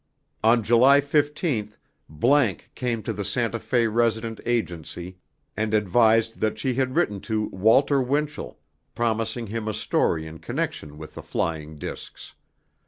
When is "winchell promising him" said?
8.01-9.67